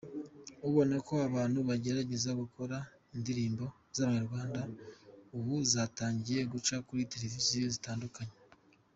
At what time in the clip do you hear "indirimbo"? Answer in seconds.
3.15-3.65